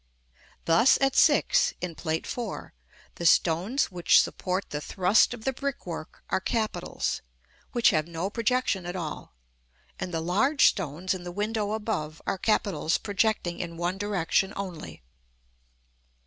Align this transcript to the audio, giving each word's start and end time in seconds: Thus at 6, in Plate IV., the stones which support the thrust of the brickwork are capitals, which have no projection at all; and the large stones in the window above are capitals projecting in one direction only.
Thus 0.65 0.97
at 0.99 1.15
6, 1.15 1.75
in 1.79 1.93
Plate 1.93 2.25
IV., 2.25 2.71
the 3.17 3.25
stones 3.27 3.91
which 3.91 4.19
support 4.19 4.71
the 4.71 4.81
thrust 4.81 5.31
of 5.31 5.45
the 5.45 5.53
brickwork 5.53 6.23
are 6.31 6.39
capitals, 6.41 7.21
which 7.73 7.91
have 7.91 8.07
no 8.07 8.31
projection 8.31 8.87
at 8.87 8.95
all; 8.95 9.35
and 9.99 10.11
the 10.11 10.19
large 10.19 10.65
stones 10.69 11.13
in 11.13 11.21
the 11.23 11.31
window 11.31 11.73
above 11.73 12.19
are 12.25 12.39
capitals 12.39 12.97
projecting 12.97 13.59
in 13.59 13.77
one 13.77 13.99
direction 13.99 14.53
only. 14.55 15.03